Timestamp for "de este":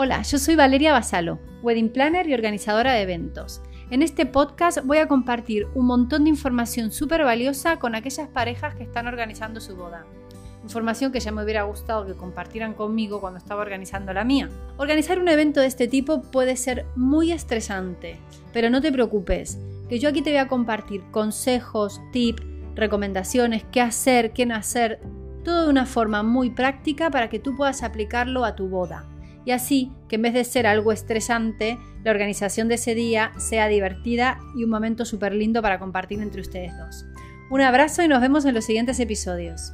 15.58-15.88